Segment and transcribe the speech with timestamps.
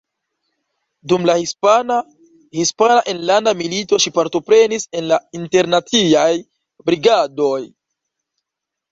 [1.11, 1.97] Dum la hispana
[2.61, 6.25] Hispana Enlanda Milito ŝi partoprenis en la Internaciaj
[6.91, 7.59] Brigadoj.